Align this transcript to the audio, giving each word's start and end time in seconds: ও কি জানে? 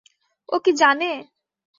ও 0.49 0.55
কি 0.63 0.71
জানে? 0.81 1.11